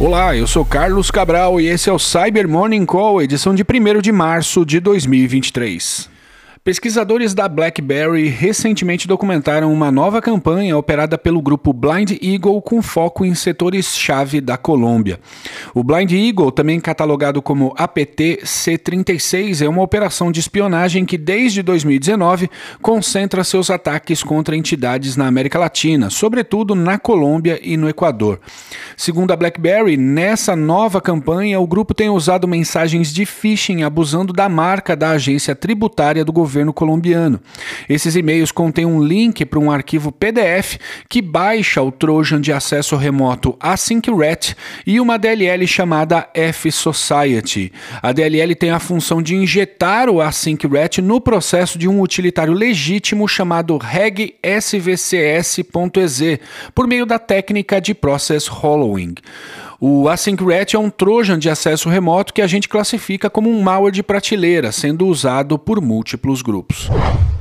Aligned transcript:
Olá, 0.00 0.36
eu 0.36 0.46
sou 0.46 0.64
Carlos 0.64 1.10
Cabral 1.10 1.60
e 1.60 1.66
esse 1.66 1.90
é 1.90 1.92
o 1.92 1.98
Cyber 1.98 2.48
Morning 2.48 2.86
Call, 2.86 3.20
edição 3.20 3.52
de 3.52 3.64
1 3.64 4.00
de 4.00 4.12
março 4.12 4.64
de 4.64 4.78
2023. 4.78 6.08
Pesquisadores 6.68 7.32
da 7.32 7.48
BlackBerry 7.48 8.28
recentemente 8.28 9.08
documentaram 9.08 9.72
uma 9.72 9.90
nova 9.90 10.20
campanha 10.20 10.76
operada 10.76 11.16
pelo 11.16 11.40
grupo 11.40 11.72
Blind 11.72 12.22
Eagle 12.22 12.60
com 12.60 12.82
foco 12.82 13.24
em 13.24 13.34
setores-chave 13.34 14.38
da 14.38 14.58
Colômbia. 14.58 15.18
O 15.74 15.82
Blind 15.82 16.12
Eagle, 16.12 16.52
também 16.52 16.78
catalogado 16.78 17.40
como 17.40 17.74
APT-C36, 17.74 19.64
é 19.64 19.66
uma 19.66 19.80
operação 19.80 20.30
de 20.30 20.40
espionagem 20.40 21.06
que, 21.06 21.16
desde 21.16 21.62
2019, 21.62 22.50
concentra 22.82 23.42
seus 23.44 23.70
ataques 23.70 24.22
contra 24.22 24.54
entidades 24.54 25.16
na 25.16 25.26
América 25.26 25.58
Latina, 25.58 26.10
sobretudo 26.10 26.74
na 26.74 26.98
Colômbia 26.98 27.58
e 27.62 27.78
no 27.78 27.88
Equador. 27.88 28.40
Segundo 28.94 29.30
a 29.30 29.36
BlackBerry, 29.36 29.96
nessa 29.96 30.54
nova 30.54 31.00
campanha, 31.00 31.58
o 31.58 31.66
grupo 31.66 31.94
tem 31.94 32.10
usado 32.10 32.46
mensagens 32.46 33.10
de 33.10 33.24
phishing 33.24 33.84
abusando 33.84 34.34
da 34.34 34.50
marca 34.50 34.94
da 34.94 35.12
agência 35.12 35.54
tributária 35.54 36.26
do 36.26 36.30
governo 36.30 36.57
governo 36.58 36.72
colombiano. 36.72 37.40
Esses 37.88 38.16
e-mails 38.16 38.50
contêm 38.50 38.84
um 38.84 39.00
link 39.02 39.44
para 39.44 39.60
um 39.60 39.70
arquivo 39.70 40.10
PDF 40.10 40.78
que 41.08 41.22
baixa 41.22 41.80
o 41.82 41.92
Trojan 41.92 42.40
de 42.40 42.52
acesso 42.52 42.96
remoto 42.96 43.56
AsyncRet 43.60 44.56
e 44.86 45.00
uma 45.00 45.16
DLL 45.18 45.66
chamada 45.66 46.28
F-Society. 46.34 47.72
A 48.02 48.12
DLL 48.12 48.54
tem 48.54 48.70
a 48.70 48.78
função 48.78 49.22
de 49.22 49.34
injetar 49.36 50.10
o 50.10 50.20
AsyncRet 50.20 51.00
no 51.00 51.20
processo 51.20 51.78
de 51.78 51.88
um 51.88 52.00
utilitário 52.00 52.52
legítimo 52.52 53.28
chamado 53.28 53.78
regsvcs.exe 53.78 55.64
por 56.74 56.88
meio 56.88 57.06
da 57.06 57.18
técnica 57.18 57.80
de 57.80 57.94
Process 57.94 58.48
Hollowing. 58.48 59.14
O 59.80 60.08
AsyncRet 60.08 60.74
é 60.74 60.78
um 60.78 60.90
trojan 60.90 61.38
de 61.38 61.48
acesso 61.48 61.88
remoto 61.88 62.34
que 62.34 62.42
a 62.42 62.48
gente 62.48 62.68
classifica 62.68 63.30
como 63.30 63.48
um 63.48 63.62
malware 63.62 63.92
de 63.92 64.02
prateleira, 64.02 64.72
sendo 64.72 65.06
usado 65.06 65.56
por 65.56 65.80
múltiplos 65.80 66.42
grupos. 66.42 66.90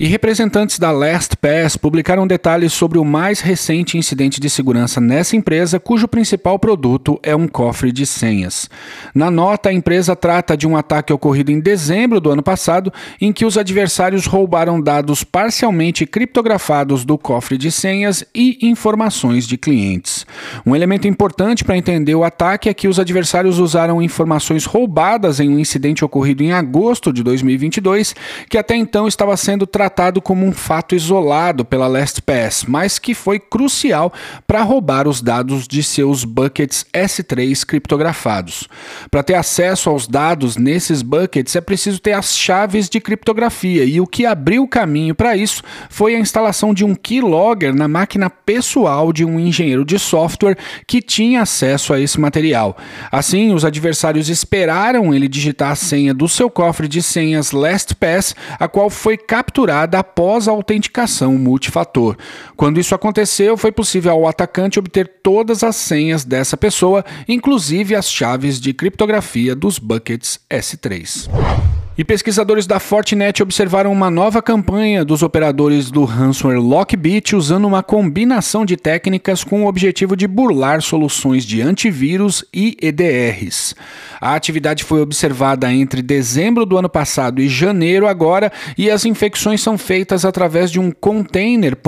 E 0.00 0.06
representantes 0.06 0.78
da 0.78 0.92
LastPass 0.92 1.76
publicaram 1.76 2.24
detalhes 2.24 2.72
sobre 2.72 2.98
o 2.98 3.04
mais 3.04 3.40
recente 3.40 3.98
incidente 3.98 4.40
de 4.40 4.48
segurança 4.48 5.00
nessa 5.00 5.34
empresa, 5.34 5.80
cujo 5.80 6.06
principal 6.06 6.56
produto 6.56 7.18
é 7.20 7.34
um 7.34 7.48
cofre 7.48 7.90
de 7.90 8.06
senhas. 8.06 8.70
Na 9.12 9.28
nota, 9.28 9.70
a 9.70 9.72
empresa 9.72 10.14
trata 10.14 10.56
de 10.56 10.68
um 10.68 10.76
ataque 10.76 11.12
ocorrido 11.12 11.50
em 11.50 11.58
dezembro 11.58 12.20
do 12.20 12.30
ano 12.30 12.44
passado, 12.44 12.92
em 13.20 13.32
que 13.32 13.44
os 13.44 13.58
adversários 13.58 14.26
roubaram 14.26 14.80
dados 14.80 15.24
parcialmente 15.24 16.06
criptografados 16.06 17.04
do 17.04 17.18
cofre 17.18 17.58
de 17.58 17.72
senhas 17.72 18.24
e 18.32 18.56
informações 18.62 19.48
de 19.48 19.58
clientes. 19.58 20.24
Um 20.64 20.76
elemento 20.76 21.08
importante 21.08 21.64
para 21.64 21.76
entender 21.76 22.14
o 22.18 22.24
ataque 22.24 22.68
é 22.68 22.74
que 22.74 22.88
os 22.88 22.98
adversários 22.98 23.58
usaram 23.58 24.02
informações 24.02 24.64
roubadas 24.64 25.40
em 25.40 25.48
um 25.48 25.58
incidente 25.58 26.04
ocorrido 26.04 26.42
em 26.42 26.52
agosto 26.52 27.12
de 27.12 27.22
2022, 27.22 28.14
que 28.48 28.58
até 28.58 28.74
então 28.74 29.06
estava 29.06 29.36
sendo 29.36 29.66
tratado 29.66 30.20
como 30.20 30.44
um 30.44 30.52
fato 30.52 30.94
isolado 30.94 31.64
pela 31.64 31.86
LastPass, 31.86 32.64
mas 32.66 32.98
que 32.98 33.14
foi 33.14 33.38
crucial 33.38 34.12
para 34.46 34.62
roubar 34.62 35.06
os 35.06 35.20
dados 35.20 35.68
de 35.68 35.82
seus 35.82 36.24
buckets 36.24 36.84
S3 36.92 37.64
criptografados. 37.64 38.68
Para 39.10 39.22
ter 39.22 39.34
acesso 39.34 39.90
aos 39.90 40.06
dados 40.06 40.56
nesses 40.56 41.02
buckets 41.02 41.54
é 41.54 41.60
preciso 41.60 42.00
ter 42.00 42.12
as 42.12 42.36
chaves 42.36 42.88
de 42.88 43.00
criptografia, 43.00 43.84
e 43.84 44.00
o 44.00 44.06
que 44.06 44.26
abriu 44.26 44.62
o 44.64 44.68
caminho 44.68 45.14
para 45.14 45.36
isso 45.36 45.62
foi 45.90 46.14
a 46.14 46.20
instalação 46.20 46.72
de 46.74 46.84
um 46.84 46.94
keylogger 46.94 47.74
na 47.74 47.86
máquina 47.86 48.30
pessoal 48.30 49.12
de 49.12 49.24
um 49.24 49.38
engenheiro 49.38 49.84
de 49.84 49.98
software 49.98 50.56
que 50.86 51.02
tinha 51.02 51.42
acesso 51.42 51.92
a 51.92 52.00
esse 52.00 52.07
material. 52.16 52.76
Assim, 53.10 53.52
os 53.52 53.64
adversários 53.64 54.28
esperaram 54.28 55.12
ele 55.12 55.28
digitar 55.28 55.72
a 55.72 55.74
senha 55.74 56.14
do 56.14 56.28
seu 56.28 56.48
cofre 56.48 56.86
de 56.86 57.02
senhas 57.02 57.50
LastPass, 57.50 58.34
a 58.58 58.68
qual 58.68 58.88
foi 58.88 59.16
capturada 59.16 59.98
após 59.98 60.48
a 60.48 60.52
autenticação 60.52 61.34
multifator. 61.34 62.16
Quando 62.56 62.80
isso 62.80 62.94
aconteceu, 62.94 63.56
foi 63.56 63.72
possível 63.72 64.12
ao 64.12 64.28
atacante 64.28 64.78
obter 64.78 65.08
todas 65.22 65.62
as 65.62 65.76
senhas 65.76 66.24
dessa 66.24 66.56
pessoa, 66.56 67.04
inclusive 67.26 67.94
as 67.94 68.10
chaves 68.10 68.60
de 68.60 68.72
criptografia 68.72 69.54
dos 69.54 69.78
buckets 69.78 70.40
S3. 70.50 71.77
E 71.98 72.04
pesquisadores 72.04 72.64
da 72.64 72.78
Fortinet 72.78 73.42
observaram 73.42 73.90
uma 73.90 74.08
nova 74.08 74.40
campanha 74.40 75.04
dos 75.04 75.24
operadores 75.24 75.90
do 75.90 76.04
ransomware 76.04 76.60
Lockbit 76.60 77.34
usando 77.34 77.64
uma 77.64 77.82
combinação 77.82 78.64
de 78.64 78.76
técnicas 78.76 79.42
com 79.42 79.64
o 79.64 79.66
objetivo 79.66 80.14
de 80.16 80.28
burlar 80.28 80.80
soluções 80.80 81.44
de 81.44 81.60
antivírus 81.60 82.44
e 82.54 82.76
EDRs. 82.80 83.74
A 84.20 84.36
atividade 84.36 84.84
foi 84.84 85.00
observada 85.00 85.72
entre 85.72 86.00
dezembro 86.00 86.64
do 86.64 86.78
ano 86.78 86.88
passado 86.88 87.42
e 87.42 87.48
janeiro 87.48 88.06
agora, 88.06 88.52
e 88.76 88.88
as 88.88 89.04
infecções 89.04 89.60
são 89.60 89.76
feitas 89.76 90.24
através 90.24 90.70
de 90.70 90.78
um 90.78 90.92
container.img 90.92 91.80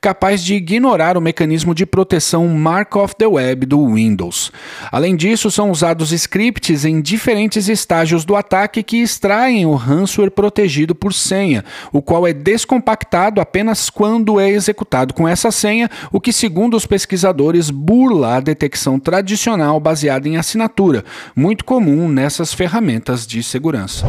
capaz 0.00 0.40
de 0.40 0.54
ignorar 0.54 1.18
o 1.18 1.20
mecanismo 1.20 1.74
de 1.74 1.84
proteção 1.84 2.46
Mark 2.46 2.94
of 2.94 3.16
the 3.16 3.26
Web 3.26 3.66
do 3.66 3.92
Windows. 3.92 4.52
Além 4.92 5.16
disso, 5.16 5.50
são 5.50 5.68
usados 5.68 6.12
scripts 6.12 6.84
em 6.84 7.00
diferentes 7.00 7.66
estágios 7.66 8.24
do 8.24 8.36
ataque 8.36 8.51
ataque 8.52 8.82
que 8.82 8.98
extraem 8.98 9.64
o 9.64 9.74
ransomware 9.74 10.30
protegido 10.30 10.94
por 10.94 11.14
senha, 11.14 11.64
o 11.90 12.02
qual 12.02 12.26
é 12.26 12.34
descompactado 12.34 13.40
apenas 13.40 13.88
quando 13.88 14.38
é 14.38 14.50
executado 14.50 15.14
com 15.14 15.26
essa 15.26 15.50
senha, 15.50 15.90
o 16.12 16.20
que, 16.20 16.34
segundo 16.34 16.76
os 16.76 16.84
pesquisadores, 16.84 17.70
burla 17.70 18.36
a 18.36 18.40
detecção 18.40 19.00
tradicional 19.00 19.80
baseada 19.80 20.28
em 20.28 20.36
assinatura, 20.36 21.02
muito 21.34 21.64
comum 21.64 22.10
nessas 22.10 22.52
ferramentas 22.52 23.26
de 23.26 23.42
segurança. 23.42 24.06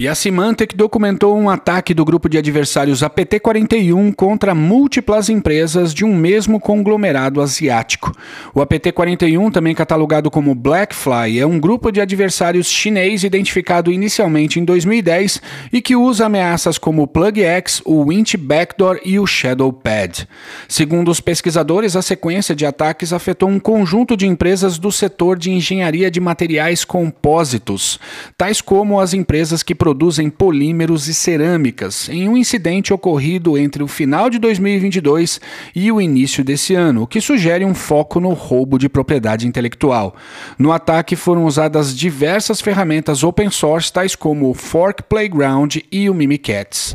E 0.00 0.08
a 0.08 0.14
Symantec 0.14 0.74
documentou 0.74 1.36
um 1.36 1.50
ataque 1.50 1.92
do 1.92 2.06
grupo 2.06 2.26
de 2.26 2.38
adversários 2.38 3.02
APT-41 3.02 4.14
contra 4.14 4.54
múltiplas 4.54 5.28
empresas 5.28 5.92
de 5.92 6.06
um 6.06 6.16
mesmo 6.16 6.58
conglomerado 6.58 7.38
asiático. 7.38 8.10
O 8.54 8.62
APT-41, 8.62 9.52
também 9.52 9.74
catalogado 9.74 10.30
como 10.30 10.54
Blackfly, 10.54 11.38
é 11.38 11.46
um 11.46 11.60
grupo 11.60 11.92
de 11.92 12.00
adversários 12.00 12.66
chinês 12.68 13.24
identificado 13.24 13.92
inicialmente 13.92 14.58
em 14.58 14.64
2010 14.64 15.42
e 15.70 15.82
que 15.82 15.94
usa 15.94 16.24
ameaças 16.24 16.78
como 16.78 17.02
o 17.02 17.06
PlugX, 17.06 17.82
o 17.84 18.06
Winch 18.06 18.38
Backdoor 18.38 19.00
e 19.04 19.18
o 19.18 19.26
Shadowpad. 19.26 20.26
Segundo 20.66 21.10
os 21.10 21.20
pesquisadores, 21.20 21.94
a 21.94 22.00
sequência 22.00 22.54
de 22.54 22.64
ataques 22.64 23.12
afetou 23.12 23.50
um 23.50 23.60
conjunto 23.60 24.16
de 24.16 24.26
empresas 24.26 24.78
do 24.78 24.90
setor 24.90 25.38
de 25.38 25.50
engenharia 25.50 26.10
de 26.10 26.20
materiais 26.20 26.86
compósitos, 26.86 28.00
tais 28.38 28.62
como 28.62 28.98
as 28.98 29.12
empresas 29.12 29.62
que 29.62 29.74
produzem 29.74 29.89
produzem 29.90 30.30
polímeros 30.30 31.08
e 31.08 31.14
cerâmicas, 31.14 32.08
em 32.08 32.28
um 32.28 32.36
incidente 32.36 32.94
ocorrido 32.94 33.58
entre 33.58 33.82
o 33.82 33.88
final 33.88 34.30
de 34.30 34.38
2022 34.38 35.40
e 35.74 35.90
o 35.90 36.00
início 36.00 36.44
desse 36.44 36.76
ano, 36.76 37.02
o 37.02 37.06
que 37.08 37.20
sugere 37.20 37.64
um 37.64 37.74
foco 37.74 38.20
no 38.20 38.32
roubo 38.32 38.78
de 38.78 38.88
propriedade 38.88 39.48
intelectual. 39.48 40.14
No 40.56 40.70
ataque 40.70 41.16
foram 41.16 41.44
usadas 41.44 41.92
diversas 41.92 42.60
ferramentas 42.60 43.24
open 43.24 43.50
source, 43.50 43.92
tais 43.92 44.14
como 44.14 44.50
o 44.50 44.54
Fork 44.54 45.02
Playground 45.02 45.78
e 45.90 46.08
o 46.08 46.14
Mimikatz. 46.14 46.94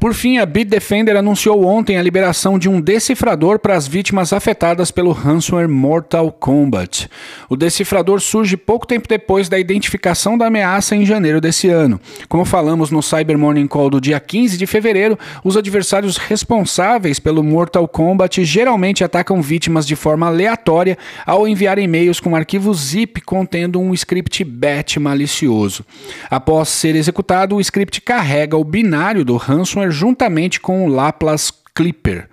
Por 0.00 0.14
fim, 0.14 0.38
a 0.38 0.46
Bitdefender 0.46 1.16
anunciou 1.16 1.64
ontem 1.64 1.98
a 1.98 2.02
liberação 2.02 2.56
de 2.56 2.68
um 2.68 2.80
decifrador 2.80 3.58
para 3.58 3.74
as 3.74 3.88
vítimas 3.88 4.32
afetadas 4.32 4.92
pelo 4.92 5.10
ransomware 5.10 5.68
Mortal 5.68 6.30
Kombat. 6.30 7.10
O 7.48 7.56
decifrador 7.56 8.20
surge 8.20 8.56
pouco 8.56 8.86
tempo 8.86 9.08
depois 9.08 9.48
da 9.48 9.58
identificação 9.58 10.38
da 10.38 10.46
ameaça 10.46 10.94
em 10.94 11.04
janeiro 11.04 11.40
desse 11.40 11.68
ano. 11.68 12.00
Como 12.28 12.44
falamos 12.44 12.92
no 12.92 13.02
Cyber 13.02 13.36
Morning 13.36 13.66
Call 13.66 13.90
do 13.90 14.00
dia 14.00 14.20
15 14.20 14.56
de 14.56 14.68
fevereiro, 14.68 15.18
os 15.42 15.56
adversários 15.56 16.16
responsáveis 16.16 17.18
pelo 17.18 17.42
Mortal 17.42 17.88
Kombat 17.88 18.44
geralmente 18.44 19.02
atacam 19.02 19.42
vítimas 19.42 19.84
de 19.84 19.96
forma 19.96 20.28
aleatória 20.28 20.96
ao 21.26 21.48
enviar 21.48 21.76
e-mails 21.76 22.20
com 22.20 22.36
arquivo 22.36 22.72
zip 22.72 23.20
contendo 23.22 23.80
um 23.80 23.92
script 23.92 24.44
BAT 24.44 24.98
malicioso. 25.00 25.84
Após 26.30 26.68
ser 26.68 26.94
executado, 26.94 27.56
o 27.56 27.60
script 27.60 28.00
carrega 28.00 28.56
o 28.56 28.62
binário 28.62 29.24
do 29.24 29.36
ransomware 29.36 29.87
juntamente 29.90 30.60
com 30.60 30.84
o 30.84 30.88
Laplace 30.88 31.52
Clipper. 31.74 32.28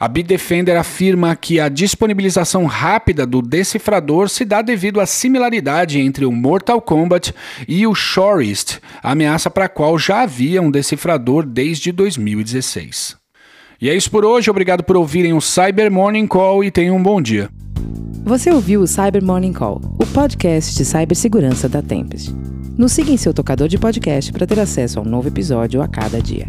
A 0.00 0.08
Bitdefender 0.08 0.78
afirma 0.78 1.36
que 1.36 1.60
a 1.60 1.68
disponibilização 1.68 2.64
rápida 2.64 3.26
do 3.26 3.42
decifrador 3.42 4.30
se 4.30 4.46
dá 4.46 4.62
devido 4.62 4.98
à 4.98 5.04
similaridade 5.04 6.00
entre 6.00 6.24
o 6.24 6.32
Mortal 6.32 6.80
Kombat 6.80 7.34
e 7.68 7.86
o 7.86 7.94
Shorist, 7.94 8.78
ameaça 9.02 9.50
para 9.50 9.66
a 9.66 9.68
qual 9.68 9.98
já 9.98 10.22
havia 10.22 10.62
um 10.62 10.70
decifrador 10.70 11.44
desde 11.44 11.92
2016. 11.92 13.14
E 13.78 13.90
é 13.90 13.94
isso 13.94 14.10
por 14.10 14.24
hoje, 14.24 14.50
obrigado 14.50 14.82
por 14.82 14.96
ouvirem 14.96 15.34
o 15.34 15.40
Cyber 15.40 15.92
Morning 15.92 16.26
Call 16.26 16.64
e 16.64 16.70
tenham 16.70 16.96
um 16.96 17.02
bom 17.02 17.20
dia. 17.20 17.50
Você 18.24 18.50
ouviu 18.50 18.80
o 18.80 18.86
Cyber 18.86 19.22
Morning 19.22 19.52
Call, 19.52 19.82
o 19.98 20.06
podcast 20.06 20.74
de 20.74 20.84
cibersegurança 20.84 21.68
da 21.68 21.82
Tempest. 21.82 22.34
Nos 22.78 22.92
siga 22.92 23.10
em 23.10 23.18
seu 23.18 23.34
tocador 23.34 23.68
de 23.68 23.76
podcast 23.76 24.32
para 24.32 24.46
ter 24.46 24.60
acesso 24.60 24.98
a 24.98 25.02
um 25.02 25.04
novo 25.04 25.28
episódio 25.28 25.82
a 25.82 25.88
cada 25.88 26.22
dia. 26.22 26.48